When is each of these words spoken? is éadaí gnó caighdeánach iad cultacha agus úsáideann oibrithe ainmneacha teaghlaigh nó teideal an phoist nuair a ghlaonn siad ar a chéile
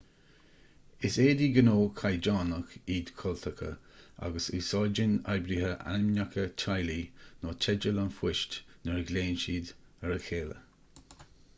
is 1.07 1.15
éadaí 1.23 1.49
gnó 1.57 1.73
caighdeánach 1.99 2.71
iad 2.93 3.11
cultacha 3.19 3.67
agus 4.29 4.47
úsáideann 4.61 5.13
oibrithe 5.35 5.69
ainmneacha 5.93 6.47
teaghlaigh 6.63 7.05
nó 7.45 7.55
teideal 7.67 8.01
an 8.05 8.11
phoist 8.17 8.59
nuair 8.87 9.03
a 9.03 9.05
ghlaonn 9.13 9.39
siad 9.45 9.71
ar 10.09 10.17
a 10.17 10.19
chéile 10.31 10.59